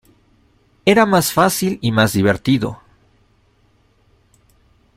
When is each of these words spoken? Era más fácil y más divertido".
Era 0.83 1.05
más 1.05 1.31
fácil 1.31 1.77
y 1.79 1.91
más 1.91 2.13
divertido". 2.13 2.81